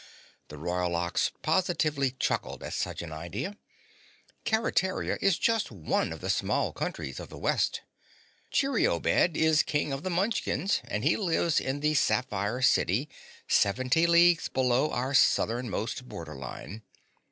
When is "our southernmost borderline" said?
14.91-16.81